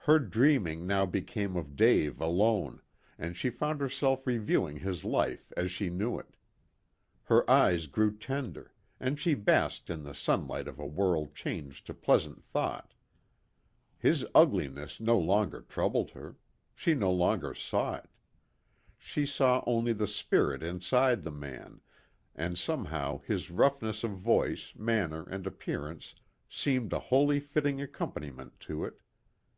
[0.00, 2.82] Her dreaming now became of Dave alone,
[3.18, 6.36] and she found herself reviewing his life as she knew it.
[7.22, 11.94] Her eyes grew tender, and she basked in the sunlight of a world changed to
[11.94, 12.92] pleasant thought.
[13.96, 16.36] His ugliness no longer troubled her
[16.74, 18.10] she no longer saw it.
[18.98, 21.80] She saw only the spirit inside the man,
[22.34, 26.14] and somehow his roughnesses of voice, manner and appearance
[26.46, 29.00] seemed a wholly fitting accompaniment to it.